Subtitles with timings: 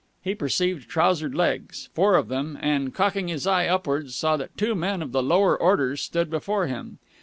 [0.23, 4.73] He perceived trousered legs, four of them, and, cocking his eye upwards, saw that two
[4.73, 6.97] men of the lower orders stood before him.